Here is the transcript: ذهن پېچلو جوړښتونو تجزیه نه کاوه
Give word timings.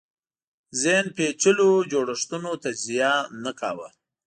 ذهن 0.81 1.05
پېچلو 1.15 1.69
جوړښتونو 1.91 2.49
تجزیه 2.63 3.13
نه 3.43 3.51
کاوه 3.59 3.87